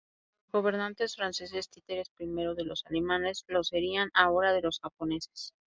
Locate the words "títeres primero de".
1.69-2.63